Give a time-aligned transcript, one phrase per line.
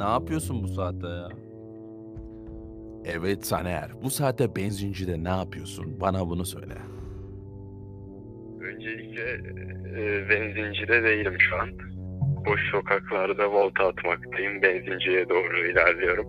[0.00, 1.28] ne yapıyorsun bu saatte ya?
[3.04, 6.00] Evet Taner, bu saatte benzincide ne yapıyorsun?
[6.00, 6.74] Bana bunu söyle.
[8.60, 9.22] Öncelikle
[10.02, 11.68] e, benzincide değilim şu an.
[12.46, 14.62] Boş sokaklarda volta atmaktayım.
[14.62, 16.26] Benzinciye doğru ilerliyorum.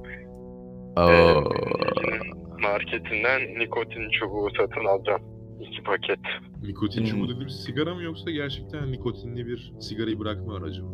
[0.98, 5.22] Ee, Oo, benzincinin marketinden nikotin çubuğu satın alacağım.
[5.62, 6.20] İki paket.
[6.64, 7.08] Nikotin Hmm.
[7.08, 10.92] çubuğu dediğimiz sigara mı yoksa gerçekten nikotinli bir sigarayı bırakma aracı mı?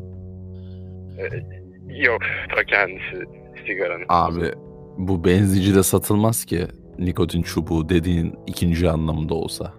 [1.89, 2.21] Yok,
[2.55, 3.25] ta kendisi
[3.68, 4.05] sigaranın.
[4.09, 4.51] abi
[4.97, 6.68] bu benzincide satılmaz ki
[7.00, 9.73] nikotin çubuğu dediğin ikinci anlamında olsa.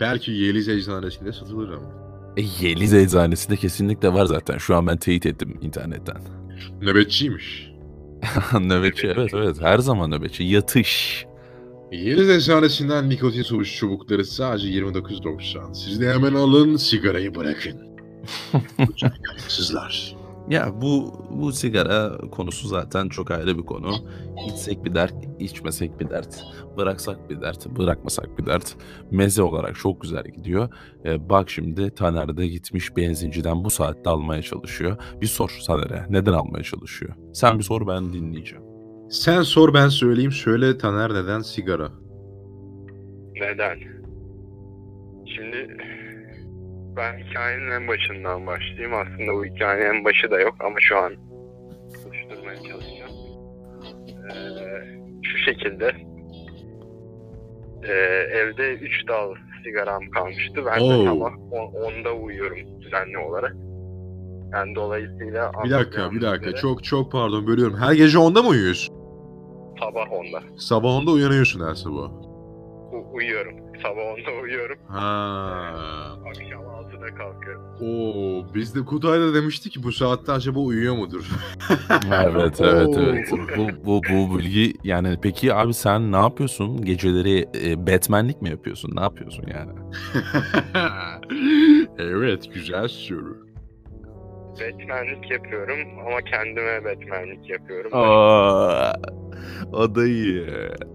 [0.00, 2.04] Belki Yeliz eczanesinde satılır ama.
[2.36, 4.58] E, Yeliz eczanesi de kesinlikle var zaten.
[4.58, 6.16] Şu an ben teyit ettim internetten.
[6.82, 7.70] Nöbetçiymiş.
[8.60, 10.44] nöbetçi evet evet her zaman nöbetçi.
[10.44, 11.26] Yatış.
[11.92, 15.74] Yeliz eczanesinden nikotin çubuk çubukları sadece 29.90.
[15.74, 17.80] Siz de hemen alın sigarayı bırakın.
[19.26, 20.16] Kayıtsızlar.
[20.48, 23.90] Ya bu bu sigara konusu zaten çok ayrı bir konu.
[24.48, 26.44] İçsek bir dert, içmesek bir dert.
[26.76, 28.76] Bıraksak bir dert, bırakmasak bir dert.
[29.10, 30.68] Meze olarak çok güzel gidiyor.
[31.04, 34.96] Ee, bak şimdi Taner de gitmiş benzinciden bu saatte almaya çalışıyor.
[35.20, 37.12] Bir sor Taner'e neden almaya çalışıyor?
[37.32, 38.64] Sen bir sor ben dinleyeceğim.
[39.10, 40.32] Sen sor ben söyleyeyim.
[40.32, 41.88] Söyle Taner neden sigara?
[43.34, 43.78] Neden?
[45.26, 45.76] Şimdi
[46.96, 48.94] ben hikayenin en başından başlayayım.
[48.94, 51.12] Aslında bu hikayenin en başı da yok ama şu an
[52.06, 53.12] oluşturmaya çalışacağım.
[54.30, 55.92] Ee, şu şekilde
[57.88, 57.92] Ee,
[58.32, 59.34] evde 3 dal
[59.64, 60.64] sigaram kalmıştı.
[60.66, 60.88] Ben Oo.
[60.90, 63.56] de sabah 10'da uyuyorum düzenli olarak.
[64.52, 66.46] Yani dolayısıyla Bir dakika bir dakika.
[66.46, 67.76] üzere Çok çok pardon bölüyorum.
[67.76, 68.94] Her gece onda mı uyuyorsun?
[69.80, 72.10] sabah 10'da Sabah onda uyanıyorsun her sabah.
[72.92, 73.54] U- uyuyorum.
[73.84, 74.78] Sabah 10'da uyuyorum.
[74.88, 75.00] Ha.
[76.28, 77.62] Akşam 6'da kalkıyorum.
[77.80, 81.24] Oo, biz de Kutay'da demiştik ki bu saatte acaba uyuyor mudur?
[82.24, 83.32] Evet evet evet.
[83.56, 86.84] Bu, bu, bu bilgi yani peki abi sen ne yapıyorsun?
[86.84, 88.96] Geceleri e, Batman'lik mi yapıyorsun?
[88.96, 89.72] Ne yapıyorsun yani?
[91.98, 93.46] evet güzel soru.
[94.60, 97.90] Batman'lik yapıyorum ama kendime Batman'lik yapıyorum.
[97.94, 98.92] Aa,
[99.72, 100.46] o da iyi.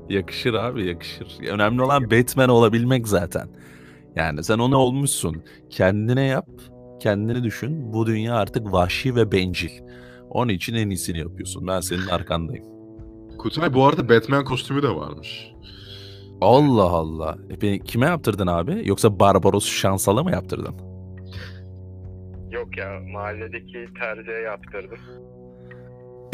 [0.09, 1.27] Yakışır abi yakışır.
[1.49, 3.47] Önemli olan Batman olabilmek zaten.
[4.15, 5.43] Yani sen onu olmuşsun.
[5.69, 6.47] Kendine yap,
[6.99, 7.93] kendini düşün.
[7.93, 9.69] Bu dünya artık vahşi ve bencil.
[10.29, 11.67] Onun için en iyisini yapıyorsun.
[11.67, 12.65] Ben senin arkandayım.
[13.37, 15.51] Kutay bu arada Batman kostümü de varmış.
[16.41, 17.37] Allah Allah.
[17.49, 18.81] E kime yaptırdın abi?
[18.85, 20.75] Yoksa Barbaros Şansal'a mı yaptırdın?
[22.59, 24.97] Yok ya mahalledeki terziye yaptırdım.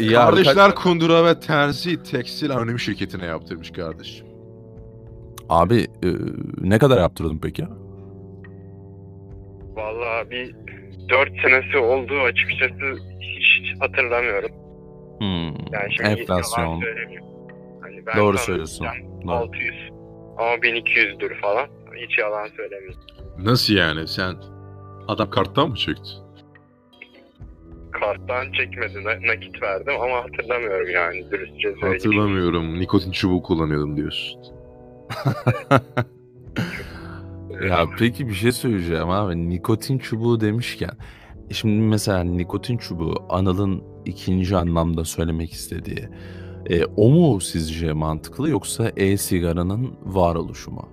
[0.00, 4.26] Ya Kardeşler Kundura ve Terzi Tekstil Anonim Şirketi'ne yaptırmış kardeşim.
[5.48, 6.08] Abi e,
[6.60, 7.64] ne kadar yaptırdın peki?
[9.76, 10.54] Vallahi bir
[11.08, 14.50] 4 senesi oldu açıkçası hiç hatırlamıyorum.
[15.18, 16.80] Hmm, Yani şimdi enflasyon.
[16.80, 17.28] söylemiyorum.
[17.82, 18.86] Hani ben Doğru sana söylüyorsun.
[19.26, 19.32] Doğru.
[19.32, 19.74] 600
[20.38, 21.66] ama 1200'dür falan.
[21.96, 23.00] Hiç yalan söylemiyorum.
[23.38, 24.34] Nasıl yani sen
[25.08, 26.10] adam karttan mı çekti?
[27.92, 31.92] Karttan çekmedi na- nakit verdim ama hatırlamıyorum yani dürüstçe söyleyeyim.
[31.92, 32.80] Hatırlamıyorum.
[32.80, 34.40] Nikotin çubuğu kullanıyordum diyorsun.
[37.68, 39.48] Ya peki bir şey söyleyeceğim abi.
[39.48, 40.90] Nikotin çubuğu demişken.
[41.50, 46.08] Şimdi mesela nikotin çubuğu Anıl'ın ikinci anlamda söylemek istediği.
[46.70, 50.88] e, o mu sizce mantıklı yoksa e-sigaranın varoluşu mu?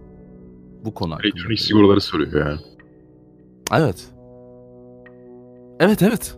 [0.86, 1.28] Bu konu hakkında.
[1.28, 2.60] Elektronik sigortaları soruyor yani.
[3.72, 4.10] Evet.
[5.80, 6.38] Evet evet.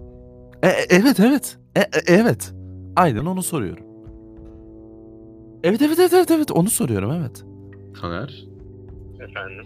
[0.64, 1.58] E, e- evet evet.
[1.76, 2.54] E, e- evet.
[2.96, 3.86] Aynen onu soruyorum.
[5.64, 7.46] Evet evet evet evet evet onu soruyorum evet.
[8.02, 8.46] Taner,
[9.20, 9.66] Efendim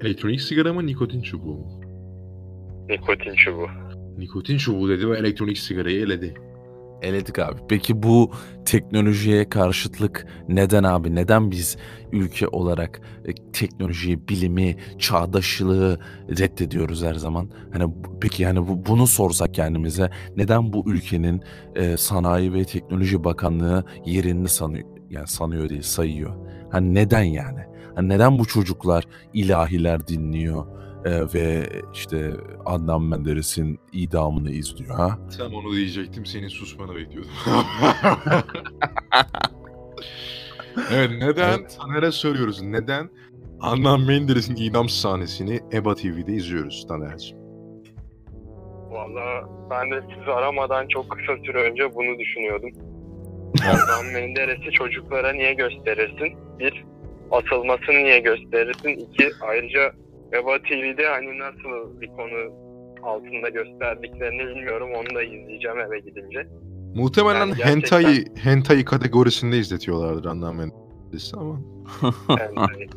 [0.00, 1.80] elektronik sigara mı nikotin çubuğu mu?
[2.88, 3.66] nikotin çubuğu.
[4.18, 6.34] Nikotin çubuğu dedi ve elektronik sigarayı eledi.
[7.02, 7.60] Eledik abi.
[7.68, 8.30] Peki bu
[8.64, 11.14] teknolojiye karşıtlık neden abi?
[11.14, 11.76] Neden biz
[12.12, 16.00] ülke olarak e, teknolojiyi, bilimi, çağdaşlığı
[16.38, 17.50] reddediyoruz her zaman?
[17.72, 21.42] Hani peki yani bu, bunu sorsak kendimize neden bu ülkenin
[21.74, 24.88] e, Sanayi ve Teknoloji Bakanlığı yerini sanıyor?
[25.10, 26.36] Yani sanıyor değil, sayıyor.
[26.70, 27.60] Hani neden yani?
[27.94, 29.04] Hani neden bu çocuklar
[29.34, 30.66] ilahiler dinliyor
[31.04, 32.32] e, ve işte
[32.66, 35.18] Adnan Menderes'in idamını izliyor ha?
[35.38, 36.26] Tam onu diyecektim.
[36.26, 37.30] Senin susmanı bekliyordum.
[40.92, 41.58] evet neden?
[41.58, 41.78] Evet.
[41.80, 42.62] Taner'e soruyoruz.
[42.62, 43.10] Neden?
[43.60, 47.38] Adnan Menderes'in idam sahnesini EBA TV'de izliyoruz Taner'cim.
[48.90, 52.70] Valla ben de sizi aramadan çok kısa süre önce bunu düşünüyordum.
[53.60, 56.38] Adnan Menderes'i çocuklara niye gösterirsin?
[56.58, 56.84] Bir,
[57.30, 58.88] atılmasını niye gösterirsin?
[58.88, 59.92] İki, ayrıca
[60.32, 62.52] Eva TV'de hani nasıl bir konu
[63.02, 64.88] altında gösterdiklerini bilmiyorum.
[64.96, 66.48] Onu da izleyeceğim eve gidince.
[66.94, 71.60] Muhtemelen Yani gerçekten- hentai, hentai kategorisinde izletiyorlardır anlam endişesi ama.
[72.28, 72.88] Yani,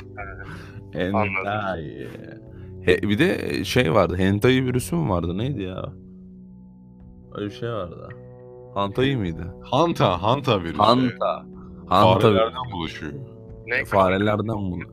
[0.93, 2.07] Hentai.
[2.85, 4.15] He, bir de şey vardı.
[4.17, 5.37] Hentai virüsü mü vardı?
[5.37, 5.93] Neydi ya?
[7.35, 8.09] Öyle bir şey vardı.
[8.73, 9.55] Hantai mıydı?
[9.63, 10.77] Hanta, Hanta virüsü.
[10.77, 11.45] Hanta.
[11.87, 13.13] Hanta Farelerden bulaşıyor.
[13.67, 14.83] ne Farelerden bunu.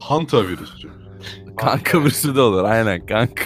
[0.00, 0.88] Hanta virüsü.
[1.56, 2.64] Kanka virüsü de olur.
[2.64, 3.44] Aynen kanka.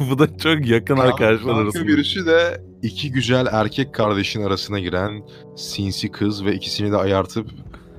[0.10, 1.84] Bu da çok yakın arkadaşlar Kanka arasında.
[1.86, 5.22] virüsü de iki güzel erkek kardeşin arasına giren
[5.56, 7.50] sinsi kız ve ikisini de ayartıp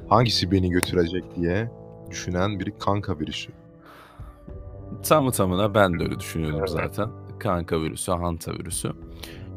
[0.09, 1.71] hangisi beni götürecek diye
[2.11, 3.51] düşünen bir kanka virüsü.
[5.03, 6.69] Tamı tamına ben de öyle düşünüyordum Evet.
[6.69, 7.09] zaten.
[7.39, 8.91] Kanka virüsü, hanta virüsü.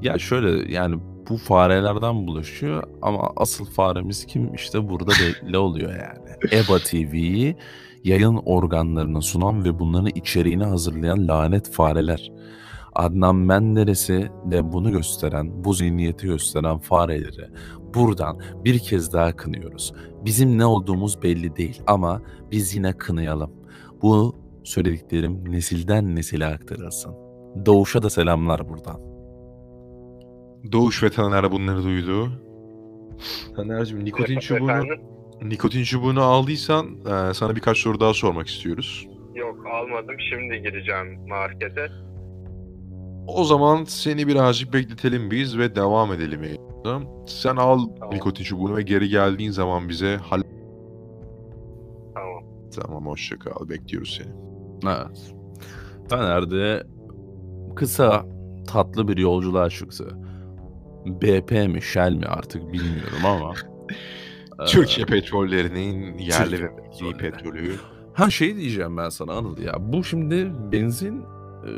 [0.03, 0.99] Ya şöyle yani
[1.29, 6.27] bu farelerden bulaşıyor ama asıl faremiz kim işte burada belli oluyor yani.
[6.53, 7.57] EBA TV'yi
[8.07, 12.33] yayın organlarına sunan ve bunların içeriğini hazırlayan lanet fareler.
[12.95, 17.51] Adnan Menderes'i de bunu gösteren, bu zihniyeti gösteren fareleri
[17.95, 19.93] buradan bir kez daha kınıyoruz.
[20.25, 23.51] Bizim ne olduğumuz belli değil ama biz yine kınayalım.
[24.03, 27.15] Bu söylediklerim nesilden nesile aktarılsın.
[27.67, 29.01] Doğuş'a da selamlar buradan.
[30.73, 32.29] Doğuş ve Taner bunları duydu.
[33.57, 35.16] Taner'cim nikotin çubuğunu, Efendim?
[35.43, 39.07] Nikotin çubuğunu aldıysan e, sana birkaç soru daha sormak istiyoruz.
[39.35, 40.17] Yok almadım.
[40.31, 41.89] Şimdi gireceğim markete.
[43.27, 46.41] O zaman seni birazcık bekletelim biz ve devam edelim.
[47.27, 48.15] Sen al Tamam.
[48.15, 50.43] nikotin çubuğunu ve geri geldiğin zaman bize hal...
[52.15, 52.45] Tamam.
[52.77, 53.69] Tamam hoşça kal.
[53.69, 54.35] Bekliyoruz seni.
[54.93, 55.35] Evet.
[56.09, 56.83] Taner de
[57.77, 58.27] kısa
[58.67, 60.09] tatlı bir yolculuğa çıktı.
[61.07, 63.55] BP mi Shell mi artık bilmiyorum ama.
[64.61, 66.73] Ee, Türkiye petrollerinin yerli Türkiye ve
[67.03, 67.75] milli petrolü.
[68.15, 69.75] Ha şey diyeceğim ben sana Anıl ya.
[69.93, 71.71] Bu şimdi benzin e,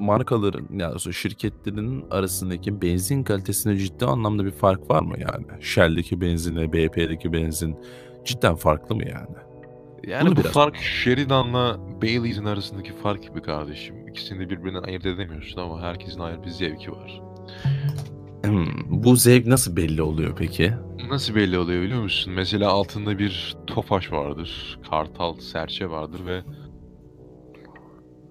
[0.00, 5.46] markaların yani şirketlerin arasındaki benzin kalitesinde ciddi anlamda bir fark var mı yani?
[5.60, 7.76] Shell'deki benzinle BP'deki benzin
[8.24, 9.36] cidden farklı mı yani?
[10.06, 14.08] Yani Bunu bu biraz- fark Sheridan'la Bailey's'in arasındaki fark gibi kardeşim.
[14.08, 17.20] İkisini de birbirinden ayırt edemiyorsun ama herkesin ayrı bir zevki var.
[18.44, 20.72] Hmm, bu zevk nasıl belli oluyor peki?
[21.10, 22.32] Nasıl belli oluyor biliyor musun?
[22.32, 26.42] Mesela altında bir tofaş vardır, kartal, serçe vardır ve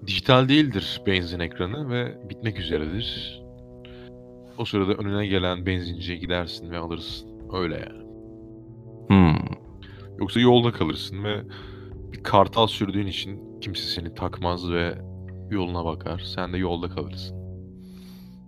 [0.07, 3.41] dijital değildir benzin ekranı ve bitmek üzeredir.
[4.57, 7.29] O sırada önüne gelen benzinciye gidersin ve alırsın.
[7.53, 8.03] Öyle yani.
[9.07, 9.45] Hmm.
[10.19, 11.41] Yoksa yolda kalırsın ve
[12.11, 14.97] bir kartal sürdüğün için kimse seni takmaz ve
[15.49, 16.23] yoluna bakar.
[16.35, 17.37] Sen de yolda kalırsın.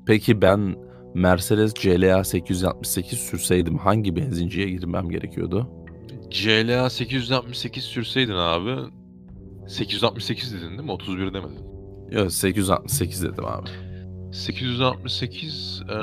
[0.08, 0.76] Peki ben
[1.16, 5.68] Mercedes CLA 868 sürseydim hangi benzinciye girmem gerekiyordu?
[6.32, 8.76] CLA 868 sürseydin abi
[9.68, 10.92] 868 dedin değil mi?
[10.92, 11.60] 31 demedin.
[12.12, 13.70] Yok 868 dedim abi.
[14.34, 15.96] 868 eee,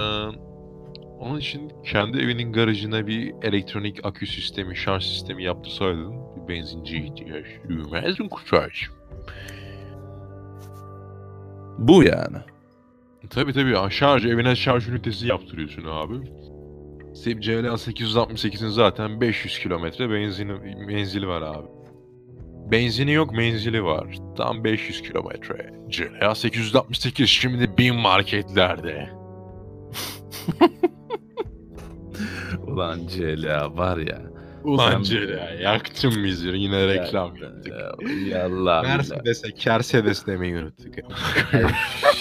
[1.21, 7.47] onun için kendi evinin garajına bir elektronik akü sistemi, şarj sistemi yaptırsaydın bir benzinciye ihtiyaç
[7.69, 8.89] duymazdın kuşaç.
[11.79, 12.37] Bu yani.
[13.31, 16.15] Tabi tabi şarj evine şarj ünitesi yaptırıyorsun abi.
[17.15, 20.53] CLA 868'in zaten 500 kilometre benzini
[20.87, 21.67] menzili var abi.
[22.71, 24.07] Benzini yok menzili var.
[24.37, 25.71] Tam 500 kilometre.
[25.91, 29.11] CLA 868 şimdi bin marketlerde.
[32.67, 34.23] Ulan CLA var ya.
[34.65, 37.73] Ulan CLA yaktın bizi yine reklam Ya- yaptık.
[38.31, 38.83] ya- Yallah.
[38.83, 40.95] Mercedes'e Kersedes demeyi unuttuk.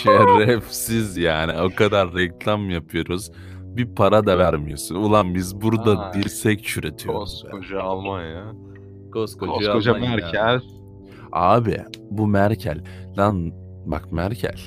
[0.03, 1.61] Şerefsiz yani.
[1.61, 3.31] O kadar reklam yapıyoruz.
[3.63, 4.95] Bir para da vermiyorsun.
[4.95, 6.13] Ulan biz burada Ay.
[6.13, 7.43] dirsek çürütüyoruz.
[7.45, 7.49] be.
[7.51, 8.53] Koskoca Almanya.
[9.13, 10.15] Koskoca, Koskoca Almanya.
[10.15, 10.61] Merkel.
[11.31, 11.77] Abi
[12.11, 12.83] bu Merkel.
[13.17, 13.51] Lan
[13.85, 14.59] bak Merkel.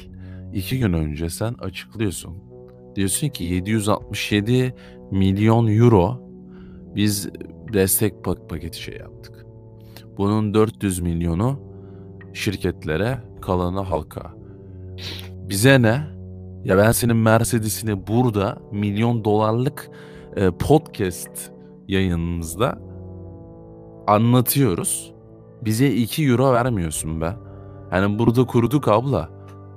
[0.53, 2.35] iki gün önce sen açıklıyorsun.
[2.97, 4.75] Diyorsun ki 767
[5.11, 6.21] milyon euro
[6.95, 7.29] biz
[7.73, 9.47] destek pak- paketi şey yaptık.
[10.19, 11.61] Bunun 400 milyonu
[12.33, 14.35] şirketlere, kalanı halka.
[15.49, 16.01] Bize ne?
[16.65, 19.91] Ya ben senin Mercedes'ini burada milyon dolarlık
[20.37, 21.51] e, podcast
[21.89, 22.79] yayınımızda
[24.07, 25.13] anlatıyoruz.
[25.65, 27.37] Bize 2 euro vermiyorsun be.
[27.93, 29.29] Yani burada kuruduk abla.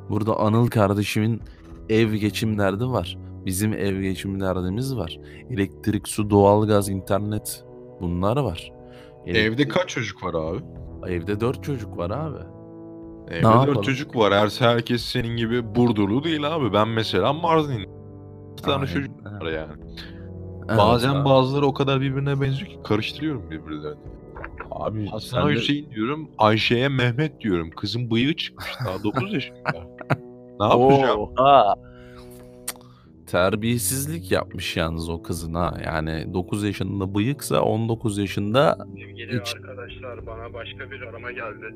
[0.09, 1.41] Burada Anıl kardeşimin
[1.89, 3.17] ev geçim derdi var.
[3.45, 5.19] Bizim ev geçim derdimiz var.
[5.49, 7.65] Elektrik, su, doğalgaz, internet
[8.01, 8.71] bunlar var.
[9.25, 10.59] Evde Elektrik- kaç çocuk var abi?
[11.07, 12.39] Evde dört çocuk var abi.
[13.27, 13.75] Evde yapalım?
[13.75, 14.33] dört çocuk var.
[14.33, 16.73] Her herkes senin gibi Burdurlu değil abi.
[16.73, 17.89] Ben mesela Mardin.
[18.57, 18.85] Bir tane Aynen.
[18.93, 19.71] çocuk var yani.
[20.69, 21.25] Evet Bazen abi.
[21.25, 23.99] bazıları o kadar birbirine benziyor ki karıştırıyorum birbirlerini.
[24.71, 27.69] Abi Hasan sen de- Hüseyin diyorum, Ayşe'ye Mehmet diyorum.
[27.69, 29.59] Kızın bıyığı çıkmış daha 9 yaşında.
[30.59, 31.19] ne yapacağım?
[31.19, 31.75] Oha.
[33.27, 35.77] Terbiyesizlik yapmış yalnız o kızın ha.
[35.85, 41.75] Yani 9 yaşında bıyıksa 19 yaşında Sevgili Hiç- arkadaşlar bana başka bir arama geldi.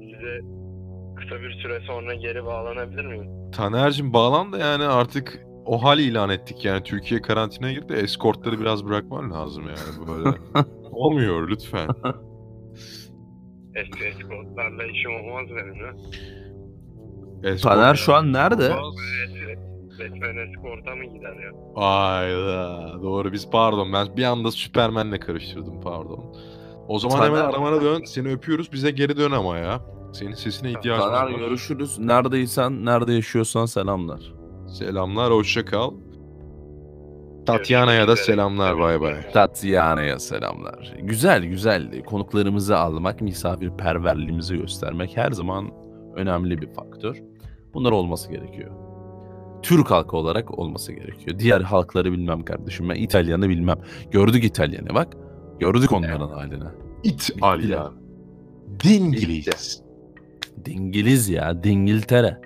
[0.00, 0.40] Size
[1.20, 3.50] kısa bir süre sonra geri bağlanabilir miyim?
[3.52, 8.84] Taner'cim bağlan da yani artık o hal ilan ettik yani Türkiye karantinaya girdi eskortları biraz
[8.86, 10.36] bırakman lazım yani böyle.
[10.92, 11.88] Olmuyor lütfen.
[13.74, 15.94] Eski eskortlarla işim olmaz benim ya.
[17.52, 18.76] Eskort Taner şu an nerede?
[19.98, 21.50] Resmen eskorta mı gider ya?
[21.76, 26.36] Ayda doğru biz pardon ben bir anda Süpermen'le karıştırdım pardon.
[26.88, 29.80] O zaman Taner- hemen aramana dön seni öpüyoruz bize geri dön ama ya.
[30.12, 31.38] Senin sesine ihtiyacımız Taner var.
[31.38, 31.98] görüşürüz.
[31.98, 34.34] Neredeysen, nerede yaşıyorsan selamlar.
[34.68, 35.90] Selamlar hoşça kal.
[37.46, 39.30] Tatyana'ya da selamlar bay bay.
[39.32, 40.94] Tatyana'ya selamlar.
[41.02, 45.70] Güzel güzel konuklarımızı almak, misafirperverliğimizi göstermek her zaman
[46.16, 47.16] önemli bir faktör.
[47.74, 48.70] Bunlar olması gerekiyor.
[49.62, 51.38] Türk halkı olarak olması gerekiyor.
[51.38, 52.88] Diğer halkları bilmem kardeşim.
[52.88, 53.78] Ben İtalyan'ı bilmem.
[54.10, 55.16] Gördük İtalyan'ı bak.
[55.60, 56.64] Gördük onların halini.
[57.04, 57.90] İtalya.
[58.84, 59.82] Dingiliz.
[60.64, 62.40] Dingiliz ya, Dingiltere.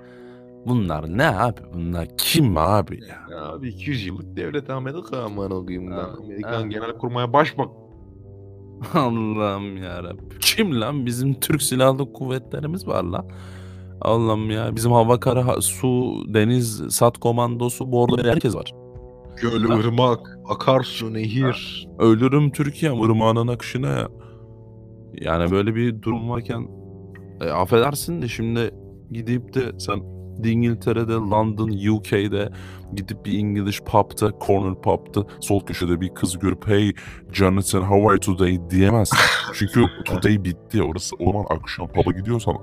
[0.67, 1.61] Bunlar ne abi?
[1.73, 3.39] Bunlar kim abi ya?
[3.41, 6.23] Abi 200 yıllık devlet Amerika aman okuyayım Ha, ben.
[6.23, 6.67] Amerikan ha.
[6.67, 7.69] Genelkurmay Başbak.
[8.93, 10.01] Allah'ım ya
[10.41, 11.05] Kim lan?
[11.05, 13.29] Bizim Türk Silahlı Kuvvetlerimiz var lan.
[14.01, 14.75] Allah'ım ya.
[14.75, 18.73] Bizim hava, kara, ha- su, deniz, sat komandosu, bordo herkes var.
[19.41, 19.73] Göl, Ha.
[19.79, 21.87] ırmak, akarsu, nehir.
[21.99, 24.07] Ölürüm Türkiye'm ırmağının akışına ya.
[25.21, 26.67] Yani böyle bir durum varken
[27.41, 28.71] e, affedersin de şimdi
[29.11, 32.49] gidip de sen İngiltere'de, London, UK'de
[32.95, 36.93] gidip bir İngiliz pub'da, corner pub'da sol köşede bir kız görüp hey
[37.31, 39.17] Jonathan how are you today diyemezsin.
[39.53, 40.83] Çünkü today bitti.
[40.83, 42.55] Orası o zaman akşam pub'a gidiyorsan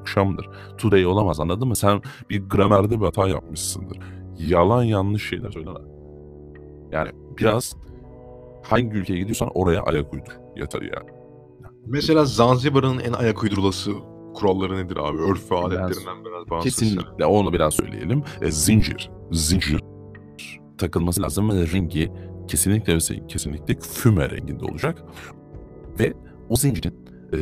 [0.00, 0.46] akşamdır.
[0.78, 1.76] Today olamaz anladın mı?
[1.76, 3.98] Sen bir gramerde bir hata yapmışsındır.
[4.38, 5.78] Yalan yanlış şeyler söyleme.
[6.92, 7.76] Yani biraz
[8.62, 10.38] hangi ülkeye gidiyorsan oraya ayak uydur.
[10.56, 11.21] Yeter yani.
[11.86, 13.92] Mesela Zanzibar'ın en ayak uydurulası
[14.34, 15.18] kuralları nedir abi?
[15.18, 16.88] Örf ve adetlerinden biraz bahsetsene.
[16.90, 18.22] Kesinlikle onu biraz söyleyelim.
[18.42, 19.10] E, zincir.
[19.32, 19.80] Zincir
[20.78, 22.12] takılması lazım ve rengi
[22.48, 22.98] kesinlikle
[23.28, 25.02] kesinlikle füme renginde olacak.
[25.98, 26.12] Ve
[26.48, 26.94] o zincirin
[27.32, 27.38] e,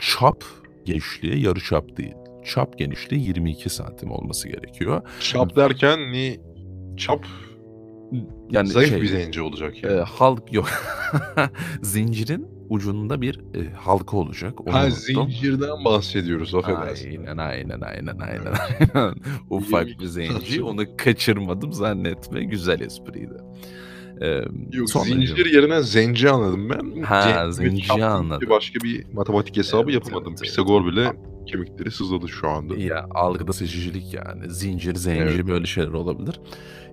[0.00, 0.44] çap
[0.84, 2.14] genişliği yarı çap değil.
[2.44, 5.02] Çap genişliği 22 santim olması gerekiyor.
[5.20, 6.40] Çap derken ni
[6.96, 7.26] çap
[8.50, 10.00] Yani zayıf şey, bir zenci olacak e, yani.
[10.00, 10.68] halk yok.
[11.82, 14.60] Zincirin ucunda bir e, halka olacak.
[14.60, 14.96] Onu ha unuttum.
[15.30, 17.08] zincirden bahsediyoruz affedersin.
[17.26, 18.52] Aynen aynen aynen aynen
[18.94, 19.14] aynen.
[19.50, 23.34] Ufak bir zenci onu kaçırmadım zannetme güzel espriydi.
[24.20, 24.42] Ee,
[24.72, 27.02] Yok sonra- zincir yerine zenci anladım ben.
[27.02, 28.50] Ha, Zen- zenci deyince anladım.
[28.50, 30.28] Başka bir matematik hesabı Evet, yapamadım.
[30.32, 30.50] evet, evet.
[30.50, 31.12] Pisagor bile
[31.46, 32.76] kemikleri sızladı şu anda.
[32.76, 34.50] Ya algıda seçicilik yani.
[34.50, 35.46] Zincir, zenci Evet.
[35.46, 36.40] böyle şeyler olabilir.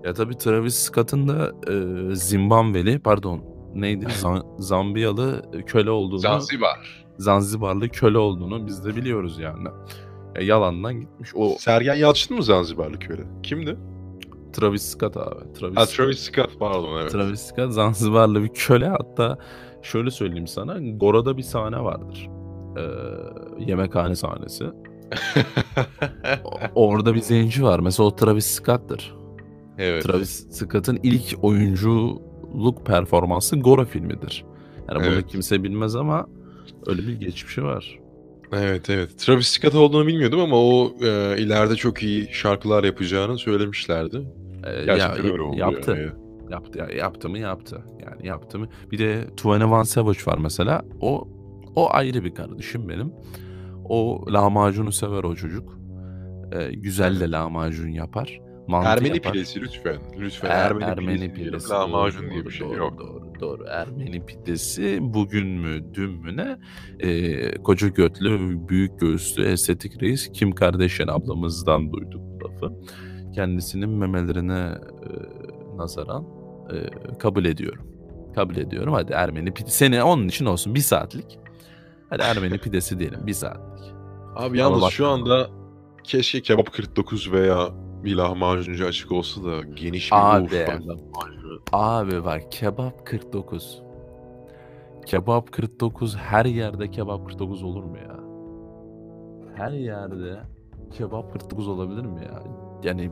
[0.04, 7.04] Ya tabii Travis Scott'ın da e, Zimbabweli pardon neydi Zam- Zambiyalı köle olduğunu Zanzibar.
[7.18, 9.68] Zanzibarlı köle olduğunu biz de biliyoruz yani.
[10.36, 11.30] Ya yalandan gitmiş.
[11.34, 13.22] O Sergen Yalçın mı Zanzibarlı köle?
[13.42, 13.76] Kimdi?
[14.52, 15.52] Travis Scott abi.
[15.52, 17.10] Travis, Ha Travis Scott pardon evet.
[17.12, 19.38] Travis Scott Zanzibarlı bir köle hatta
[19.82, 22.28] şöyle söyleyeyim sana Gora'da bir sahne vardır.
[22.78, 22.82] Ee,
[23.64, 24.64] yemekhane sahnesi.
[26.74, 27.80] Orada bir zenci var.
[27.80, 29.14] Mesela o Travis Scott'tır.
[29.78, 30.02] evet.
[30.04, 31.34] Travis Scott'ın ilk
[32.54, 34.44] oyunculuk performansı Gora filmidir.
[34.88, 35.26] Yani bunu Evet.
[35.26, 36.26] kimse bilmez ama
[36.86, 37.98] öyle bir geçmişi var.
[38.52, 39.18] Evet evet.
[39.18, 44.16] Travis Scott olduğunu bilmiyordum ama o e, ileride çok iyi şarkılar yapacağını söylemişlerdi.
[44.66, 45.56] Ee, Gerçekten ya- öyle oldu.
[45.58, 45.90] Yaptı.
[45.90, 46.24] yani.
[46.50, 47.82] Yaptı ya yaptı mı yaptı.
[48.06, 48.68] Yani yaptı mı.
[48.92, 50.82] Bir de 21 Savage var mesela.
[51.00, 51.28] O
[51.76, 53.12] o ayrı bir kardeşim benim.
[53.84, 55.78] O lahmacunu sever o çocuk.
[56.52, 58.40] Ee, güzel de lahmacun yapar.
[58.68, 59.32] Mantı Ermeni yapar.
[59.32, 59.96] pidesi lütfen.
[60.18, 60.50] Lütfen.
[60.50, 61.70] Er- Ermeni, Ermeni pidesi, pidesi.
[61.70, 62.98] Lahmacun doğru, diye bir şey doğru, yok.
[62.98, 63.64] Doğru, doğru.
[63.70, 66.58] Ermeni pidesi bugün mü dün mü ne?
[67.00, 72.72] Ee, koca götlü, büyük göğüslü, estetik reis Kim Kardashian ablamızdan duyduk bu lafı.
[73.34, 75.08] Kendisinin memelerine e,
[75.76, 76.24] nazaran
[76.72, 76.76] e,
[77.18, 77.86] kabul ediyorum.
[78.34, 78.92] Kabul ediyorum.
[78.92, 79.76] Hadi Ermeni pidesi.
[79.76, 80.74] Seni onun için olsun.
[80.74, 81.38] Bir saatlik.
[82.10, 83.26] Hadi Ermeni pidesi diyelim.
[83.26, 83.94] Bir saatlik.
[84.36, 85.50] Abi yalnız bak- şu anda
[86.04, 87.68] keşke kebap 49 veya
[88.04, 90.54] bir lahmacuncu açık olsa da geniş bir Abi.
[90.54, 91.62] Lahmacunu.
[91.72, 93.82] Abi bak kebap 49.
[95.06, 98.20] Kebap 49 her yerde kebap 49 olur mu ya?
[99.56, 100.40] Her yerde
[100.92, 102.42] kebap 49 olabilir mi ya?
[102.82, 103.10] Yani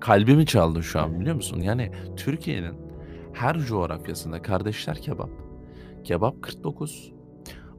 [0.00, 1.60] kalbimi çaldın şu an biliyor musun?
[1.60, 2.74] Yani Türkiye'nin
[3.32, 5.30] her coğrafyasında kardeşler kebap,
[6.04, 7.12] kebap 49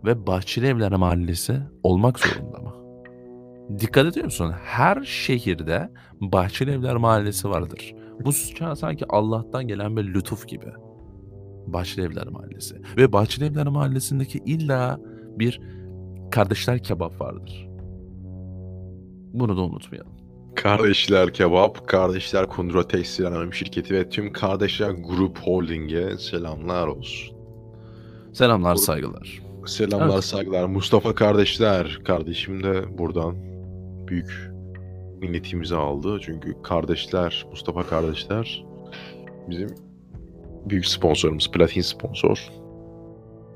[0.05, 2.87] ve Bahçeli Evler Mahallesi olmak zorunda mı?
[3.79, 4.51] Dikkat ediyor musun?
[4.63, 7.95] Her şehirde Bahçeli Evler Mahallesi vardır.
[8.25, 8.31] Bu
[8.75, 10.71] sanki Allah'tan gelen bir lütuf gibi.
[11.67, 12.81] Bahçeli Evler Mahallesi.
[12.97, 15.00] Ve Bahçeli Evler Mahallesi'ndeki illa
[15.39, 15.62] bir
[16.31, 17.67] kardeşler kebap vardır.
[19.33, 20.12] Bunu da unutmayalım.
[20.55, 27.38] Kardeşler Kebap, Kardeşler Kundura Tekstil Anonim Şirketi ve tüm Kardeşler Grup Holding'e selamlar olsun.
[28.33, 29.41] Selamlar, saygılar.
[29.65, 30.24] Selamlar, Evet.
[30.24, 30.65] saygılar.
[30.65, 32.00] Mustafa kardeşler.
[32.05, 33.36] Kardeşim de buradan
[34.07, 34.51] büyük
[35.21, 36.19] minnetimizi aldı.
[36.21, 38.65] Çünkü kardeşler, Mustafa kardeşler
[39.49, 39.69] bizim
[40.65, 42.49] büyük sponsorumuz, platin sponsor.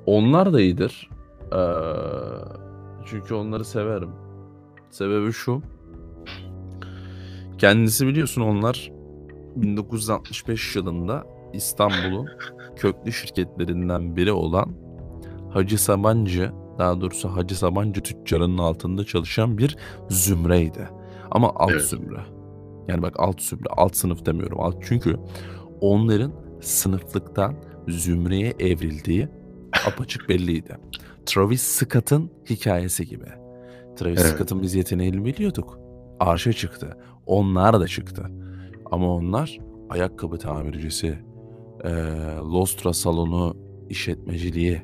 [0.05, 1.09] Onlar da iyidir.
[1.53, 1.57] Ee,
[3.05, 4.09] çünkü onları severim.
[4.89, 5.61] Sebebi şu.
[7.57, 8.91] Kendisi biliyorsun onlar
[9.55, 12.29] 1965 yılında İstanbul'un
[12.75, 14.71] köklü şirketlerinden biri olan
[15.53, 19.77] Hacı Sabancı, daha doğrusu Hacı Sabancı tüccarının altında çalışan bir
[20.09, 20.89] zümreydi.
[21.31, 21.81] Ama alt Evet.
[21.85, 22.19] zümre.
[22.87, 24.59] Yani bak alt zümre, alt sınıf demiyorum.
[24.59, 25.17] Alt çünkü
[25.81, 27.55] onların sınıflıktan
[27.87, 29.27] zümreye evrildiği
[29.87, 30.77] apaçık belliydi.
[31.25, 33.25] Travis Scott'ın hikayesi gibi.
[33.95, 34.31] Travis Evet.
[34.35, 35.79] Scott'ın biz yeteneğini biliyorduk.
[36.19, 36.97] Arşa çıktı.
[37.25, 38.25] Onlar da çıktı.
[38.91, 39.57] Ama onlar
[39.89, 41.19] ayakkabı tamircisi,
[41.85, 43.57] eee Lostra salonu
[43.89, 44.81] işletmeciliği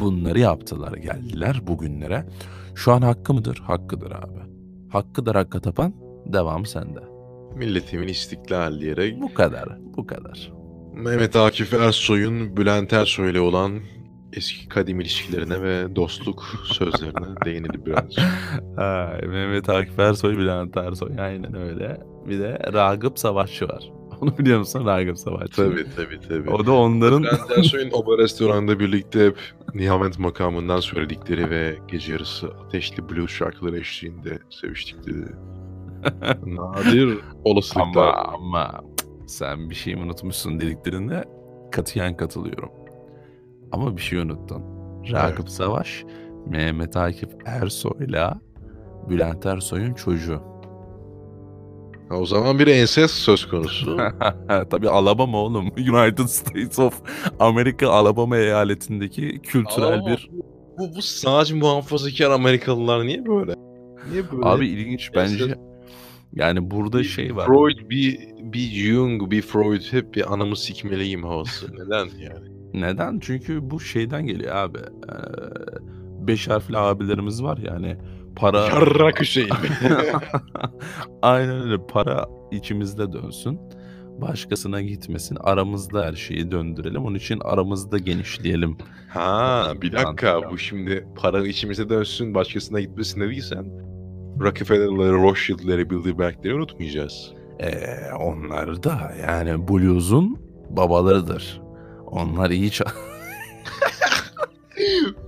[0.00, 0.92] bunları yaptılar.
[0.92, 2.26] Geldiler bugünlere.
[2.74, 3.56] Şu an hakkı mıdır?
[3.56, 4.40] Hakkıdır abi.
[4.88, 5.94] Hakkıdır hakka tapan
[6.26, 7.00] devamı sende.
[7.56, 9.78] Milletimin istiklal diyerek Bu kadar.
[9.96, 10.52] Bu kadar.
[10.94, 13.80] Mehmet Akif Ersoy'un Bülent Ersoy ile olan
[14.32, 18.16] eski kadim ilişkilerine ve dostluk sözlerine değinildi biraz.
[18.76, 21.20] Ha, Mehmet Akif Ersoy, Bülent Ersoy.
[21.20, 22.00] Aynen öyle.
[22.28, 23.92] Bir de Ragıp Savaşçı var.
[24.24, 25.56] Onu biliyor musun Ragıp Savaşçı?
[25.56, 26.50] tabii tabii tabii.
[26.50, 27.22] O da onların...
[27.22, 29.38] Bülent Ersoy'un Oba restoranda birlikte hep
[29.74, 35.26] Nihamet makamından söyledikleri ve gece yarısı ateşli blues şarkıları eşliğinde seviştikleri
[36.46, 38.14] nadir olasılıklar.
[38.14, 38.80] ama ama
[39.26, 41.24] sen bir şey unutmuşsun dediklerinde
[41.72, 42.70] katiyen katılıyorum.
[43.72, 44.62] Ama bir şey unuttun.
[45.12, 45.50] Ragıp Evet.
[45.50, 46.04] Savaş,
[46.46, 48.40] Mehmet Akif Ersoy'la
[49.08, 50.53] Bülent Ersoy'un çocuğu.
[52.08, 53.98] Ha, o zaman bir ensest söz konusu.
[54.70, 55.66] Tabii Alabama oğlum.
[55.76, 57.02] United States of
[57.40, 60.08] America Alabama eyaletindeki kültürel Alabama.
[60.08, 60.30] bir...
[60.78, 63.54] bu, bu sadece muhafazakar Amerikalılar niye böyle?
[64.10, 64.46] Niye böyle?
[64.46, 65.54] Abi ilginç bence.
[66.32, 67.46] Yani burada Bir şey var.
[67.46, 71.66] Freud, bir, bir Jung, bir Freud hep bir anamı sikmeliyim havası.
[71.72, 72.48] Neden yani?
[72.74, 73.18] Neden?
[73.18, 74.78] Çünkü bu şeyden geliyor abi.
[74.78, 77.96] Ee, beş harfli abilerimiz var yani
[78.36, 78.58] para...
[78.58, 79.50] Yarrak Hüseyin.
[81.22, 83.60] Aynen öyle para içimizde dönsün.
[84.20, 85.36] Başkasına gitmesin.
[85.40, 87.04] Aramızda her şeyi döndürelim.
[87.04, 88.78] Onun için aramızda genişleyelim.
[89.08, 93.66] ha bir dakika bu şimdi para içimize dönsün başkasına gitmesin dediysen
[94.40, 97.32] Rockefeller'ları, Rothschild'leri, Bilderberg'leri unutmayacağız.
[97.60, 97.86] Ee,
[98.20, 100.38] onlar da yani blues'un
[100.70, 101.60] babalarıdır.
[102.06, 102.86] Onlar iyi çal...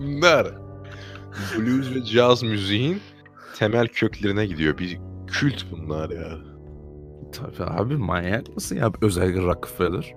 [0.00, 0.65] Bunlar
[1.58, 3.00] blues ve caz müziğin
[3.56, 4.78] temel köklerine gidiyor.
[4.78, 6.38] Bir kült bunlar ya.
[7.32, 8.92] Tabii abi manyak mısın ya?
[9.02, 10.14] Özellikle Rockefeller.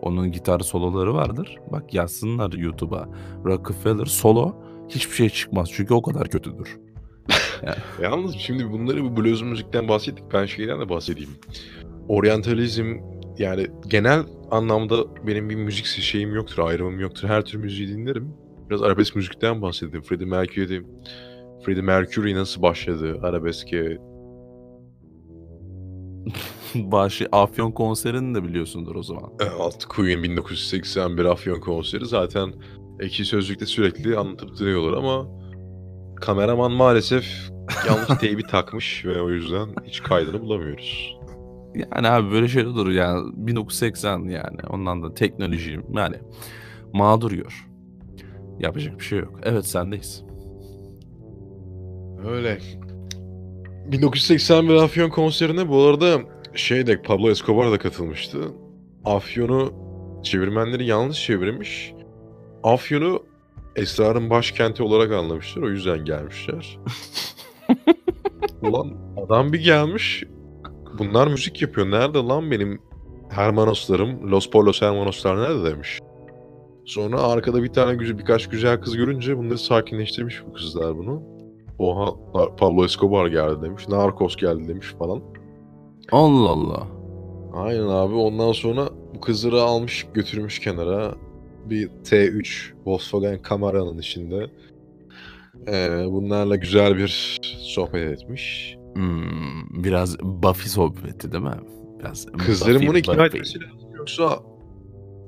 [0.00, 1.58] Onun gitar soloları vardır.
[1.72, 3.08] Bak yazsınlar YouTube'a.
[3.44, 4.56] Rockefeller solo
[4.88, 5.68] hiçbir şey çıkmaz.
[5.72, 6.78] Çünkü o kadar kötüdür.
[8.02, 10.24] Yalnız şimdi bunları bu blues müzikten bahsettik.
[10.32, 11.30] Ben şeyden de bahsedeyim.
[12.08, 12.96] Oryantalizm
[13.38, 17.28] yani genel anlamda benim bir müzik şeyim yoktur, ayrımım yoktur.
[17.28, 18.34] Her tür müziği dinlerim.
[18.72, 20.02] Biraz arabesk müzikten bahsedeyim.
[20.02, 20.82] Freddie Mercury,
[21.64, 23.98] Freddie Mercury nasıl başladı arabeske?
[26.74, 29.30] Başı Afyon konserini de biliyorsundur o zaman.
[29.40, 32.52] E, Alt Queen 1981 Afyon konseri zaten
[33.02, 35.28] iki sözlükte sürekli anlatıp duruyorlar ama
[36.16, 37.50] kameraman maalesef
[37.88, 41.16] yanlış teybi takmış ve o yüzden hiç kaydını bulamıyoruz.
[41.94, 46.16] Yani abi böyle şey olur yani 1980 yani ondan da teknoloji yani
[46.92, 47.71] mağdur yor.
[48.60, 49.40] Yapacak bir şey yok.
[49.42, 50.24] Evet sendeyiz.
[52.26, 52.58] Öyle.
[53.86, 56.20] 1981 Afyon konserine bu arada
[56.54, 58.38] şey de Pablo Escobar da katılmıştı.
[59.04, 59.72] Afyon'u
[60.22, 61.94] çevirmenleri yanlış çevirmiş.
[62.62, 63.22] Afyon'u
[63.76, 65.62] esrarın başkenti olarak anlamışlar.
[65.62, 66.78] O yüzden gelmişler.
[68.62, 70.24] Ulan adam bir gelmiş.
[70.98, 71.90] Bunlar müzik yapıyor.
[71.90, 72.80] Nerede lan benim
[73.32, 74.30] Hermanoslarım?
[74.30, 75.98] Los Polos Hermanoslar nerede demiş.
[76.84, 81.22] Sonra arkada bir tane güzel birkaç güzel kız görünce bunları sakinleştirmiş bu kızlar bunu.
[81.78, 82.14] Oha
[82.56, 83.88] Pablo Escobar geldi demiş.
[83.88, 85.22] Narcos geldi demiş falan.
[86.12, 86.86] Allah Allah.
[87.54, 91.14] Aynen abi ondan sonra bu kızları almış götürmüş kenara.
[91.64, 94.50] Bir T3 Volkswagen Camara'nın içinde.
[95.68, 98.76] Ee, bunlarla güzel bir sohbet etmiş.
[98.94, 101.60] Hmm, biraz Buffy sohbeti değil mi?
[102.00, 103.90] Biraz Kızların Buffy, bunu ikna etmesi lazım.
[103.94, 104.42] Yoksa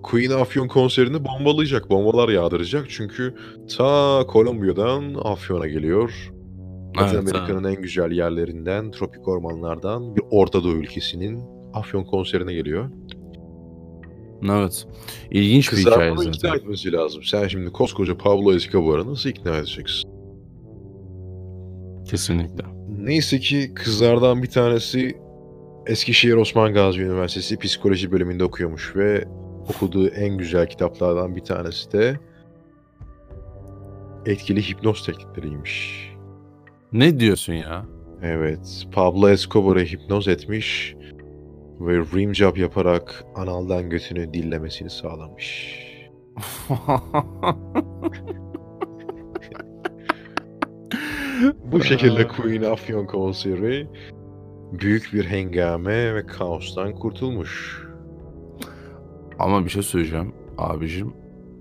[0.04, 2.86] Queen Afyon konserini bombalayacak, bombalar yağdıracak.
[2.90, 3.34] Çünkü
[3.76, 6.30] ta Kolombiya'dan Afyon'a geliyor.
[6.96, 11.42] Latin Evet, Amerika'nın en güzel yerlerinden, tropik ormanlardan bir Orta Doğu ülkesinin
[11.74, 12.90] Afyon konserine geliyor.
[14.50, 14.86] Evet.
[15.30, 16.58] İlginç bir Kızlar hikaye bunu ikna zaten.
[16.58, 17.22] etmesi lazım.
[17.22, 20.10] Sen şimdi koskoca Pablo Escobar'ı nasıl ikna edeceksin?
[22.10, 22.64] Kesinlikle.
[22.88, 25.16] Neyse ki kızlardan bir tanesi
[25.86, 29.24] Eskişehir Osman Gazi Üniversitesi Psikoloji bölümünde okuyormuş ve
[29.68, 32.20] okuduğu en güzel kitaplardan bir tanesi de
[34.26, 36.04] etkili hipnoz teknikleriymiş.
[36.92, 37.86] Ne diyorsun ya?
[38.22, 40.94] Evet, Pablo Escobar'ı hipnoz etmiş
[41.80, 45.78] ve rim job yaparak analdan götünü dillemesini sağlamış.
[51.64, 53.88] Bu şekilde Queen Afyon konseri
[54.72, 57.83] büyük bir hengame ve kaostan kurtulmuş.
[59.38, 61.12] Ama bir şey söyleyeceğim abicim.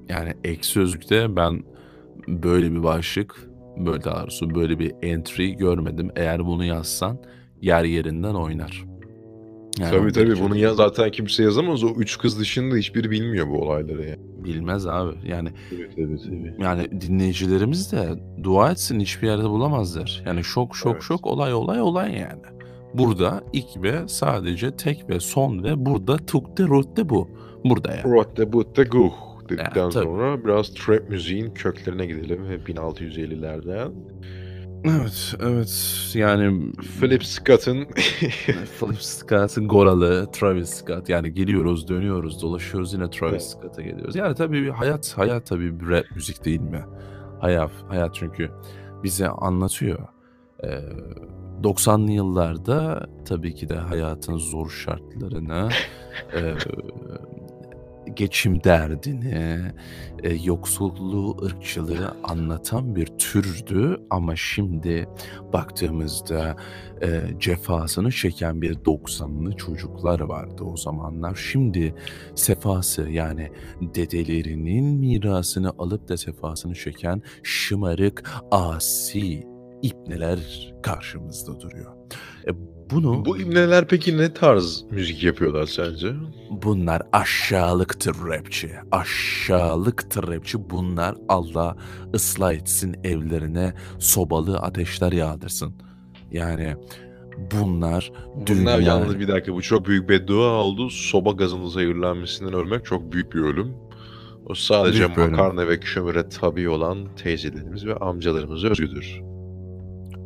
[0.10, 1.64] Yani ek sözlükte ben
[2.28, 6.12] böyle bir başlık, böyle daha doğrusu böyle bir entry görmedim.
[6.16, 7.18] Eğer bunu yazsan
[7.62, 8.84] yer yerinden oynar.
[9.80, 11.84] Yani tabii tabii bunu ya zaten kimse yazamaz.
[11.84, 14.20] O üç kız dışında hiçbiri bilmiyor bu olayları yani.
[14.44, 15.14] bilmez abi.
[15.28, 16.56] Yani Evet evet tabii.
[16.60, 18.10] yani dinleyicilerimiz de
[18.44, 20.24] dua etsin hiçbir yerde bulamazlar.
[20.26, 21.04] Yani şok şok Evet.
[21.04, 22.42] şok olay olay olay yani.
[22.94, 27.30] Burada ilk ve sadece tek ve son ve burada tukte rutte bu.
[27.66, 28.04] Burada yani.
[28.04, 29.14] Rotte butte guh
[29.50, 30.04] dedikten Ya, tabii.
[30.04, 33.92] sonra biraz trap müziğin köklerine gidelim ve 1650'lerden.
[34.86, 36.12] Evet, evet.
[36.14, 37.86] Yani Philip Scott'ın
[38.80, 41.10] Philip Scott'ın Goralı, Travis Scott.
[41.10, 43.44] Yani geliyoruz, dönüyoruz, dolaşıyoruz yine Travis Evet.
[43.44, 44.16] Scott'a geliyoruz.
[44.16, 46.86] Yani tabii bir hayat, hayat tabii bir rap müzik değil mi?
[47.40, 48.52] Hayat, hayat çünkü
[49.04, 50.00] bize anlatıyor.
[50.64, 50.80] Ee,
[51.64, 55.70] 90'lı yıllarda tabii ki de hayatın zor şartlarını,
[56.34, 56.40] e,
[58.16, 59.62] geçim derdini,
[60.24, 65.08] e, yoksulluğu, ırkçılığı anlatan bir türdü ama şimdi
[65.54, 66.56] baktığımızda
[67.02, 71.36] e, cefasını çeken bir 90'lı çocuklar vardı o zamanlar.
[71.36, 71.96] Şimdi
[72.36, 79.44] sefası yani dedelerinin mirasını alıp da sefasını çeken şımarık, asi
[79.82, 81.92] ipneler karşımızda duruyor.
[82.48, 82.52] E,
[82.94, 86.14] bunu bu imleler peki ne tarz müzik yapıyorlar sence?
[86.52, 88.72] Bunlar aşağılıktır rapçi.
[88.92, 90.70] Aşağılıktır rapçi.
[90.70, 91.76] Bunlar Allah
[92.16, 95.74] ıslah etsin evlerine sobalı ateşler yağdırsın.
[96.32, 96.76] Yani
[97.52, 98.80] bunlar Bunlar dünya...
[98.80, 100.90] yalnız bir dakika bu çok büyük beddua oldu.
[100.90, 103.74] Soba gazının zehirlenmesinden ölmek çok büyük bir ölüm.
[104.46, 105.32] O sadece Büyük bir ölüm.
[105.32, 109.22] makarna ve kömüre tabi olan teyzelerimiz ve amcalarımıza özgüdür.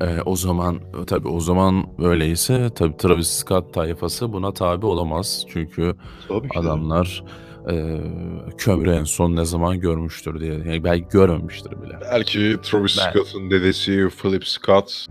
[0.02, 5.46] Ee, o zaman tabii o zaman öyleyse tabii Travis Scott tayfası buna tabi olamaz.
[5.50, 5.96] Çünkü
[6.28, 7.24] Tabii ki adamlar
[7.72, 8.00] e,
[8.58, 10.54] kömürü en son ne zaman görmüştür diye.
[10.54, 12.00] Yani belki görmemiştir bile.
[12.12, 15.06] Belki Travis Ben- Scott'ın dedesi Philip Scott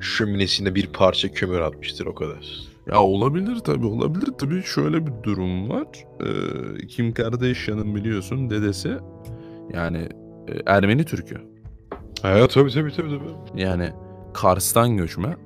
[0.00, 2.64] şöminesine bir parça kömür atmıştır o kadar.
[2.86, 5.86] Ya olabilir tabii olabilir tabii şöyle bir durum var.
[6.20, 8.96] Ee, Kim Kardashian'ın biliyorsun dedesi
[9.74, 10.08] yani
[10.48, 11.53] e, Ermeni Türk'ü.
[12.24, 13.60] Ha tabii tabii tabii tabii.
[13.62, 13.90] Yani
[14.34, 15.36] Kars'tan göçme.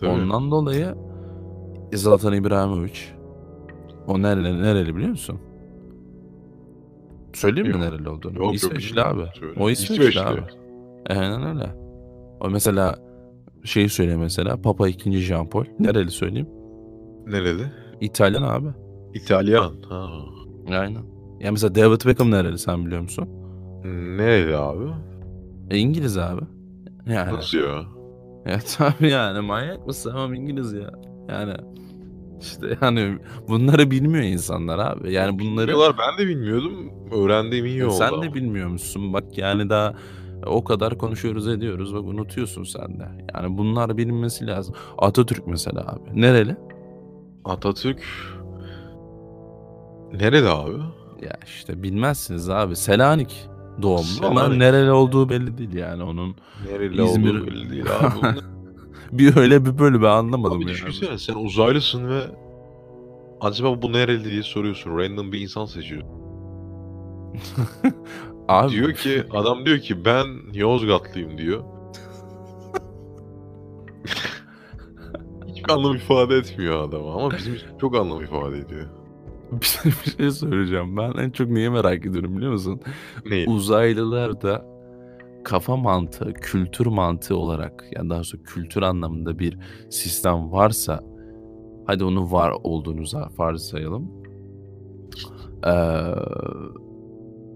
[0.00, 0.10] tabii.
[0.10, 0.94] Ondan dolayı
[1.94, 2.92] Zlatan İbrahimovic
[4.06, 5.38] o nereli, nereli biliyor musun?
[7.32, 7.82] Söyleyeyim mi Yok.
[7.92, 8.32] nereli olduğunu?
[8.34, 9.18] Yok, yok, İsveçli bilmiyorum.
[9.20, 9.38] abi.
[9.40, 9.60] Söyle.
[9.60, 10.20] O İsveçli, İsveçli.
[10.20, 10.40] abi.
[11.10, 11.74] Aynen öyle.
[12.40, 12.96] O mesela
[13.64, 15.12] şeyi söyle mesela Papa 2.
[15.18, 15.64] Jean Paul.
[15.78, 16.48] Nereli söyleyeyim?
[17.26, 17.62] Nereli?
[18.00, 18.68] İtalyan abi.
[19.14, 19.72] İtalyan.
[19.88, 20.08] Ha.
[20.70, 21.02] Aynen.
[21.40, 23.28] Ya mesela David Beckham nereli sen biliyor musun?
[24.16, 24.84] Nereli abi?
[25.70, 26.42] E, İngiliz abi.
[27.06, 27.32] Yani.
[27.32, 27.84] Nasıl ya?
[28.46, 30.90] Ya tabii yani manyak mısın ama İngiliz ya.
[31.28, 31.54] Yani
[32.40, 35.12] işte yani bunları bilmiyor insanlar abi.
[35.12, 36.92] Yani bunları Bilmiyorlar, ben de bilmiyordum.
[37.12, 37.94] Öğrendiğim iyi oldu.
[37.94, 38.34] sen de ama.
[38.34, 39.12] bilmiyor musun?
[39.12, 39.94] Bak yani daha
[40.46, 43.08] o kadar konuşuyoruz ediyoruz bak unutuyorsun sen de.
[43.34, 44.74] Yani bunlar bilinmesi lazım.
[44.98, 46.20] Atatürk mesela abi.
[46.20, 46.56] Nereli?
[47.44, 48.02] Atatürk
[50.12, 50.78] nerede abi?
[51.22, 52.76] Ya işte bilmezsiniz abi.
[52.76, 53.48] Selanik
[53.82, 54.58] doğumlu ama Selanik.
[54.58, 56.34] nereli olduğu belli değil yani onun.
[56.70, 58.38] Nereli İzmir- olduğu belli değil abi.
[59.12, 60.72] Bir öyle bir böyle ben anlamadım abi yani.
[60.72, 62.20] düşünsene sen uzaylısın ve
[63.40, 64.98] acaba bu nereli diye soruyorsun.
[64.98, 66.02] Random bir insan seçiyor.
[68.48, 71.64] Abi Diyor ki adam diyor ki ben Yozgatlıyım diyor.
[75.46, 78.86] Hiçbir anlam ifade etmiyor adam ama bizim için çok anlam ifade ediyor.
[79.52, 80.96] bir, bir şey söyleyeceğim.
[80.96, 82.80] Ben en çok neyi merak ediyorum biliyor musun?
[83.26, 83.48] Neyi?
[83.48, 84.66] Uzaylılar da
[85.44, 89.58] kafa mantığı, kültür mantığı olarak yani daha doğrusu kültür anlamında bir
[89.90, 91.00] sistem varsa
[91.86, 94.10] hadi onu var olduğunu za- varsayalım.
[95.66, 95.70] Ee,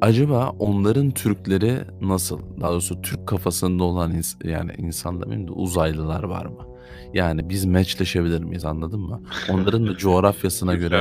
[0.00, 2.38] acaba onların Türkleri nasıl?
[2.60, 6.66] Daha doğrusu Türk kafasında olan ins- yani insan demeyeyim de uzaylılar var mı?
[7.14, 9.20] Yani biz meçleşebilir miyiz anladın mı?
[9.50, 10.96] Onların da coğrafyasına göre.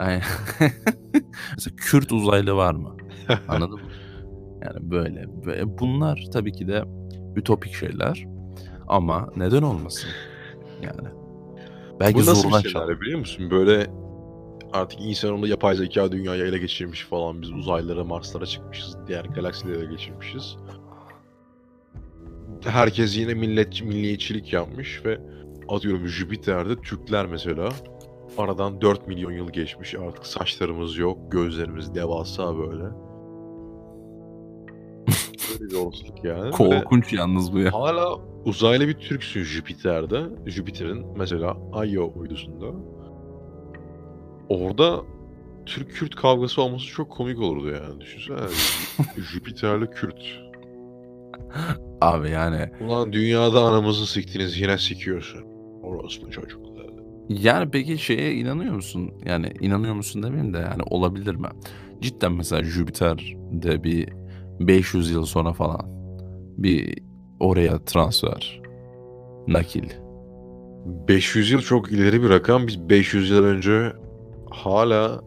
[0.00, 0.22] Aynen.
[1.56, 2.96] Mesela Kürt uzaylı var mı?
[3.48, 3.90] Anladın mı?
[4.64, 5.26] Yani böyle.
[5.46, 6.84] Ve bunlar tabii ki de
[7.36, 8.26] ütopik şeyler.
[8.88, 10.10] Ama neden olmasın?
[10.82, 11.08] Yani.
[12.00, 13.50] Belki Bu nasıl bir senaryo biliyor musun?
[13.50, 13.86] Böyle
[14.72, 17.42] artık insanoğlu yapay zeka dünyayı ele geçirmiş falan.
[17.42, 18.96] Biz uzaylara, Marslara çıkmışız.
[19.06, 20.56] Diğer galaksileri ele geçirmişiz.
[22.64, 25.20] Herkes yine millet, milliyetçilik yapmış ve
[25.68, 27.68] atıyorum Jüpiter'de Türkler mesela
[28.38, 29.94] aradan 4 milyon yıl geçmiş.
[29.94, 32.84] Artık saçlarımız yok, gözlerimiz devasa böyle.
[35.50, 36.50] Böyle bir olasılık yani.
[36.50, 37.72] Korkunç yalnız bu ya.
[37.72, 40.22] Hala uzaylı bir Türksün Jüpiter'de.
[40.46, 42.66] Jüpiter'in mesela Io uydusunda.
[44.48, 45.00] Orada
[45.66, 48.00] Türk-Kürt kavgası olması çok komik olurdu yani.
[48.00, 48.48] Düşünsene.
[49.32, 50.22] Jüpiter'le Kürt.
[52.00, 52.70] Abi yani.
[52.80, 55.44] Ulan dünyada anamızı siktiniz yine sikiyorsun.
[55.82, 56.69] Orospu çocuklar.
[57.30, 59.10] Yani peki şeye inanıyor musun?
[59.26, 61.48] Yani inanıyor musun demeyeyim de yani olabilir mi?
[62.00, 64.08] Cidden mesela Jüpiter'de bir
[64.60, 65.80] 500 yıl sonra falan
[66.58, 66.98] bir
[67.40, 68.62] oraya transfer,
[69.48, 69.90] nakil.
[71.08, 72.66] 500 yıl çok ileri bir rakam.
[72.66, 73.92] Biz 500 yıl önce
[74.50, 75.20] hala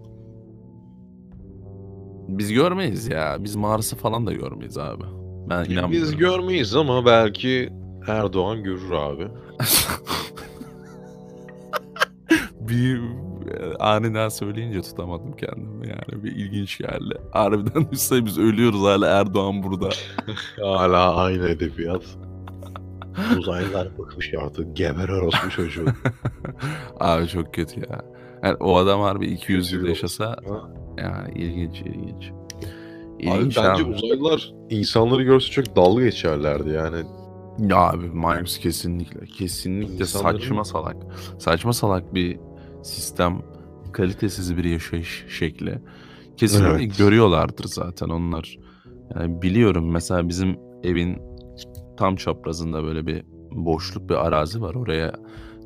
[2.28, 3.38] Biz görmeyiz ya.
[3.39, 5.04] Biz Mars'ı falan da görmeyiz abi.
[5.50, 5.92] Ben inanmıyorum.
[5.92, 7.70] biz görmeyiz ama belki
[8.08, 9.28] Erdoğan görür abi.
[12.78, 12.98] bir
[13.52, 16.24] e, aniden söyleyince tutamadım kendimi yani.
[16.24, 17.18] Bir ilginç geldi.
[17.32, 19.90] Harbiden üstte biz ölüyoruz hala Erdoğan burada.
[20.62, 22.04] Hala aynı edebiyat.
[23.40, 24.78] Uzaylılar bıkmış artık.
[24.78, 25.86] Geber orospu çocuğu.
[27.00, 28.02] Abi çok kötü ya.
[28.44, 30.70] Yani o adam harbi 200 yıl Kötü yaşasa Ha.
[30.98, 32.32] yani ilginç ilginç.
[32.32, 33.84] Abi İlginç bence abi.
[33.84, 36.98] uzaylılar insanları görse çok dalga geçerlerdi yani.
[37.72, 39.26] Ya abi Miles kesinlikle.
[39.26, 40.96] Kesinlikle İnsanların- saçma salak.
[41.40, 42.40] Saçma salak bir
[42.84, 43.41] sistem.
[43.93, 45.80] Kalitesiz bir yaşayış şekli.
[46.38, 46.98] Kesinlikle Evet.
[46.98, 48.58] görüyorlardır zaten onlar.
[49.15, 51.22] Yani biliyorum mesela bizim evin
[51.98, 54.76] tam çaprazında böyle bir boşluk bir arazi var.
[54.76, 55.13] Oraya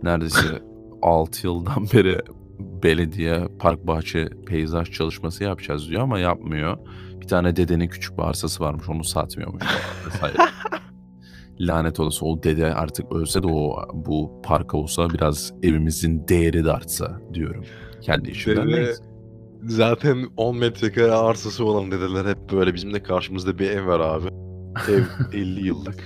[0.04, 0.62] neredeyse
[1.02, 2.20] 6 yıldan beri
[2.60, 6.78] belediye park bahçe peyzaj çalışması yapacağız diyor ama yapmıyor.
[7.22, 9.64] Bir tane dedenin küçük bir arsası varmış onu satmıyormuş.
[10.08, 10.36] vesaire.
[11.60, 16.72] Lanet olası o dede artık ölse de o bu parka olsa biraz evimizin değeri de
[16.72, 17.64] artsa diyorum.
[18.02, 18.32] Kendi.
[18.32, 19.04] Dede- Neyse.
[19.68, 24.28] Zaten 10 metrekare arsası olan dedeler hep böyle bizim de karşımızda bir ev var abi.
[24.92, 26.04] Ev 50 yıllık.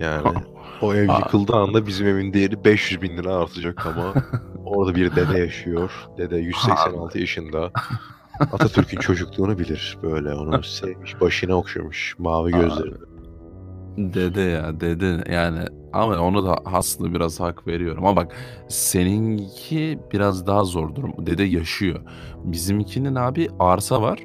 [0.00, 0.22] Yani
[0.82, 4.14] o ev yıkıldığı anda bizim evin değeri 500 bin lira artacak ama
[4.64, 5.90] orada bir dede yaşıyor.
[6.18, 7.70] Dede 186 yaşında.
[8.40, 12.94] Atatürk'ün çocukluğunu bilir böyle onu sevmiş başına okşamış mavi gözlerini.
[13.98, 15.58] Dede ya dede yani
[15.92, 18.36] ama ona da aslında biraz hak veriyorum ama bak
[18.68, 21.26] seninki biraz daha zor durum.
[21.26, 22.00] Dede yaşıyor.
[22.44, 24.20] Bizimkinin abi arsa var.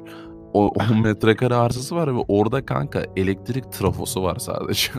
[0.52, 4.92] O 10 metrekare arsası var ve orada kanka elektrik trafosu var sadece.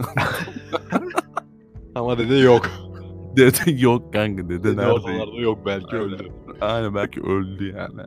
[1.95, 2.65] Ama dede yok.
[3.37, 4.91] dede yok kanka dede Dede nerede?
[4.91, 6.05] ortalarda yok belki Aynen.
[6.13, 6.31] öldü.
[6.61, 8.01] Aynen belki öldü yani.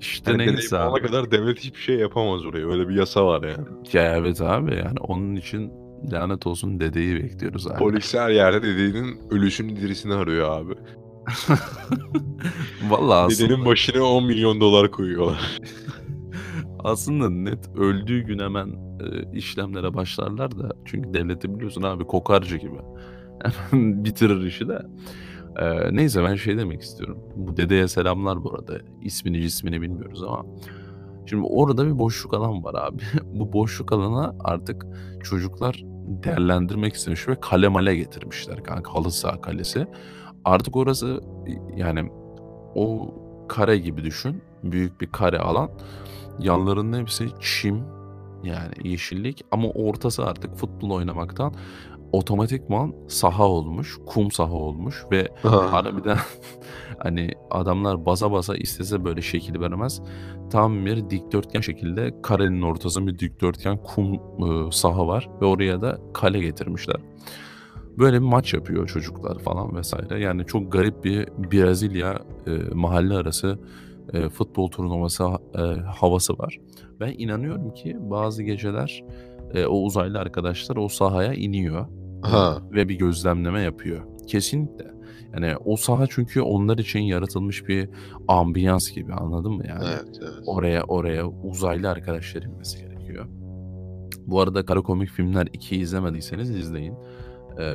[0.00, 1.02] İşte Yani neyse abi.
[1.06, 2.66] kadar devlet hiçbir şey yapamaz oraya.
[2.66, 3.66] Öyle bir yasa var yani.
[3.92, 5.72] Ya evet abi yani onun için
[6.12, 7.78] lanet olsun dedeyi bekliyoruz abi.
[7.78, 10.74] Polis her yerde dedenin ölüsünü dirisini arıyor abi.
[12.88, 15.58] Vallahi aslında, Dedenin başına 10 milyon dolar koyuyorlar.
[16.78, 18.68] aslında net öldüğü gün hemen
[19.00, 22.76] e, işlemlere başlarlar da çünkü devleti biliyorsun abi kokarca gibi.
[23.70, 24.82] Hemen bitirir işi de.
[25.56, 27.18] E, neyse ben şey demek istiyorum.
[27.36, 28.78] Bu dedeye selamlar bu arada.
[29.02, 30.46] İsmini cismini bilmiyoruz ama.
[31.26, 33.02] Şimdi orada bir boşluk alan var abi.
[33.24, 34.86] Bu boşluk alana artık
[35.24, 38.94] çocuklar değerlendirmek istemiş ve kale male getirmişler kanka.
[38.94, 39.86] Halı saha kalesi.
[40.44, 41.20] Artık orası
[41.76, 42.10] yani
[42.74, 43.14] o
[43.48, 44.42] kare gibi düşün.
[44.62, 45.70] Büyük bir kare alan.
[46.38, 47.84] Yanlarının hepsi çim
[48.44, 51.54] yani yeşillik ama ortası artık futbol oynamaktan
[52.16, 56.18] otomatikman saha olmuş, kum saha olmuş ve harbiden
[56.98, 60.02] hani adamlar basa basa istese böyle şekil veremez.
[60.50, 65.98] Tam bir dikdörtgen şekilde karenin ortasında bir dikdörtgen kum e, saha var ve oraya da
[66.14, 66.96] kale getirmişler.
[67.98, 70.20] Böyle bir maç yapıyor çocuklar falan vesaire.
[70.20, 73.58] Yani çok garip bir Brezilya e, mahalle arası
[74.12, 75.24] e, futbol turnuvası
[75.54, 76.60] e, havası var.
[77.00, 79.04] Ben inanıyorum ki bazı geceler
[79.54, 81.86] e, o uzaylı arkadaşlar o sahaya iniyor
[82.30, 82.58] Ha.
[82.72, 84.00] ve bir gözlemleme yapıyor.
[84.26, 84.94] Kesinlikle.
[85.34, 87.88] Yani o saha çünkü onlar için yaratılmış bir
[88.28, 89.84] ambiyans gibi anladın mı yani?
[89.88, 90.42] Evet, evet.
[90.46, 93.26] Oraya oraya uzaylı arkadaşlar inmesi gerekiyor.
[94.26, 96.94] Bu arada kara komik filmler 2'yi izlemediyseniz izleyin.
[97.60, 97.74] Ee,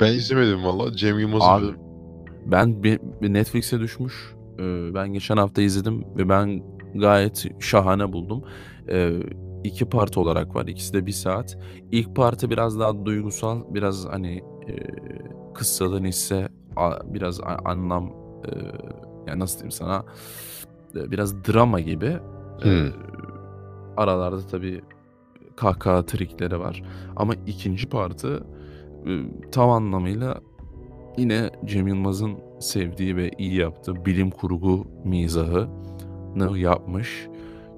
[0.00, 0.92] Ben izlemedim valla.
[0.96, 1.66] Cem Yılmaz'ı Abi
[2.46, 4.34] ben bir, bir Netflix'e düşmüş.
[4.58, 6.62] Ee, ben geçen hafta izledim ve ben
[6.94, 8.44] gayet şahane buldum.
[8.88, 9.12] Ee,
[9.64, 10.66] iki part olarak var.
[10.66, 11.58] İkisi de bir saat.
[11.92, 14.36] İlk partı biraz daha duygusal, biraz hani
[14.68, 14.72] e,
[15.54, 18.12] kıssadan ise a- biraz a- anlam
[18.44, 18.50] e,
[19.26, 20.04] yani nasıl diyeyim sana
[20.96, 22.16] e, biraz drama gibi.
[22.64, 22.92] Ee, Hmm.
[23.96, 24.80] aralarda tabii
[25.56, 26.82] kahkaha trikleri var.
[27.16, 28.44] Ama ikinci partı
[29.06, 29.10] e,
[29.50, 30.40] tam anlamıyla
[31.18, 37.28] yine Cem Yılmaz'ın sevdiği ve iyi yaptığı bilim kurgu mizahını yapmış.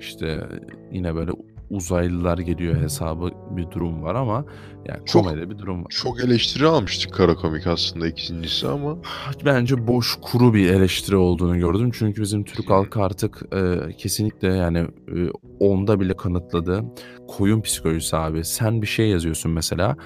[0.01, 0.49] İşte
[0.93, 1.31] yine böyle
[1.71, 4.45] uzaylılar geliyor hesabı bir durum var ama
[4.89, 5.91] yani Çok- komedi bir durum var.
[5.91, 8.97] çok eleştiri almıştık kara komik aslında ikincisi ama
[9.45, 11.91] Bence boş kuru bir eleştiri olduğunu gördüm.
[11.95, 15.17] Çünkü bizim Türk halkı artık e, kesinlikle yani e,
[15.61, 16.85] onda bile kanıtladı.
[17.29, 18.45] Koyun psikolojisi abi.
[18.45, 19.97] Sen bir şey yazıyorsun mesela.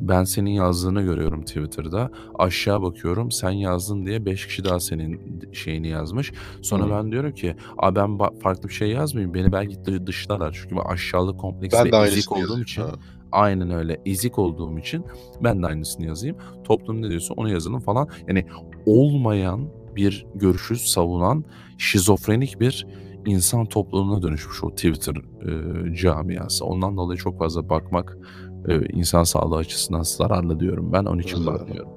[0.00, 2.10] Ben senin yazdığını görüyorum Twitter'da.
[2.38, 5.20] Aşağı bakıyorum sen yazdın diye 5 kişi daha senin
[5.52, 6.32] şeyini yazmış.
[6.62, 6.90] Sonra Hı.
[6.90, 9.34] ben diyorum ki Aa, ben farklı bir şey yazmayayım.
[9.34, 10.58] Beni belki dı- dışlarlar.
[10.62, 11.44] Çünkü ben aşağılık
[11.92, 12.62] de ezik olduğum yazayım.
[12.62, 12.82] için.
[12.82, 12.88] Ha.
[13.32, 14.00] Aynen öyle.
[14.06, 15.04] Ezik olduğum için
[15.44, 16.36] ben de aynısını yazayım.
[16.64, 18.08] Toplum ne diyorsa onu yazalım falan.
[18.28, 18.46] Yani
[18.86, 21.44] olmayan bir görüşü savunan
[21.78, 22.86] şizofrenik bir
[23.26, 26.64] insan topluluğuna dönüşmüş o Twitter e, camiası.
[26.64, 28.18] Ondan dolayı çok fazla bakmak
[28.68, 31.04] e, insan sağlığı açısından zararlı diyorum ben.
[31.04, 31.90] Onun için bakmıyorum.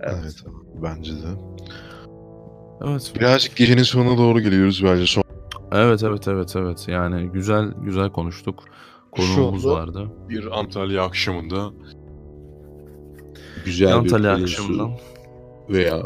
[0.00, 0.14] Evet.
[0.22, 0.34] Evet.
[0.82, 1.28] bence de.
[2.84, 3.12] Evet.
[3.14, 5.06] Birazcık gecenin sonuna doğru geliyoruz bence.
[5.06, 5.24] Son
[5.72, 6.88] Evet evet evet evet.
[6.88, 8.64] Yani güzel güzel konuştuk.
[9.12, 10.08] Konuğumuz vardı.
[10.28, 11.70] bir Antalya akşamında
[13.64, 14.90] güzel Antalya bir akşamından.
[15.68, 16.02] veya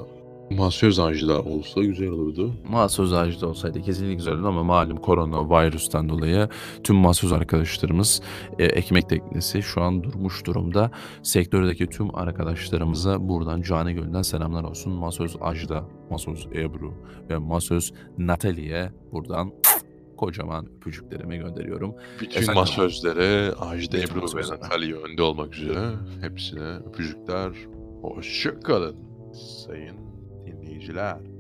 [0.57, 2.55] masöz da olsa güzel olurdu.
[2.71, 6.49] Masöz ağacı olsaydı kesinlikle güzel olurdu ama malum korona virüsten dolayı
[6.85, 8.23] tüm masöz arkadaşlarımız
[8.59, 10.91] e, ekmek teknesi şu an durmuş durumda.
[11.23, 14.93] Sektördeki tüm arkadaşlarımıza buradan Cane Göl'den selamlar olsun.
[14.93, 16.95] Masöz Ajda, Masöz Ebru
[17.31, 19.53] ve Masöz Natalie'ye buradan
[20.17, 21.95] kocaman öpücüklerimi gönderiyorum.
[22.21, 22.55] Bütün Efendim?
[22.55, 24.43] masözlere, Ajda Ebru ve.
[24.43, 27.53] Natalya önde olmak üzere hepsine öpücükler.
[28.03, 28.97] Hoşça kalın
[29.35, 30.12] sayın
[30.83, 31.33] vigilar.